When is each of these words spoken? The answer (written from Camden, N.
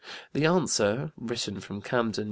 The 0.33 0.47
answer 0.47 1.11
(written 1.15 1.59
from 1.59 1.83
Camden, 1.83 2.19
N. 2.19 2.19